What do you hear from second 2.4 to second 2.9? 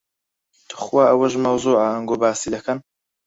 دەکەن.